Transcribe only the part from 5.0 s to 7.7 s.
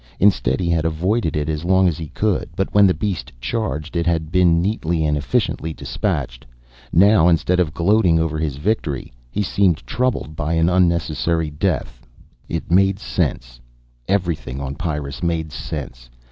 and efficiently dispatched. Now, instead